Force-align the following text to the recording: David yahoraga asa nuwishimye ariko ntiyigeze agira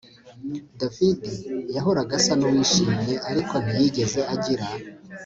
David 0.79 1.19
yahoraga 1.75 2.13
asa 2.19 2.33
nuwishimye 2.39 3.15
ariko 3.29 3.53
ntiyigeze 3.63 4.19
agira 4.33 4.67